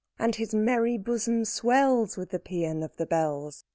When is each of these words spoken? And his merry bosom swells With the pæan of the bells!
And 0.17 0.33
his 0.33 0.51
merry 0.51 0.97
bosom 0.97 1.45
swells 1.45 2.17
With 2.17 2.31
the 2.31 2.39
pæan 2.39 2.83
of 2.83 2.97
the 2.97 3.05
bells! 3.05 3.65